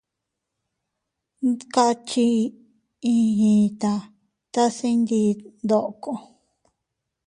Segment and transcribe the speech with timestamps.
[1.47, 2.25] Ndakchi
[3.11, 3.91] iiyita
[4.53, 6.11] tase ndiit ndoko.